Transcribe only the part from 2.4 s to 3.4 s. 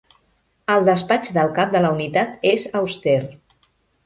és auster.